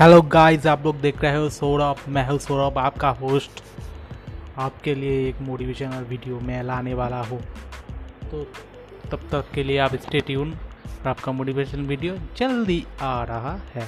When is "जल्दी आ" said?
12.36-13.22